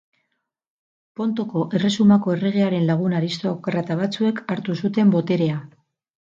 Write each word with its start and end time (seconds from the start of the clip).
Pontoko 1.19 1.61
Erresumako 1.81 2.33
erregearen 2.39 2.89
lagun 2.93 3.15
aristokrata 3.21 4.01
batzuek 4.03 4.45
hartu 4.57 4.81
zuten 4.85 5.17
boterea. 5.21 5.63